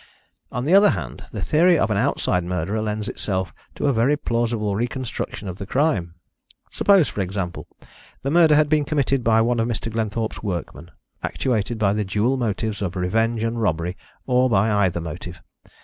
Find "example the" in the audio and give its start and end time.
7.21-8.31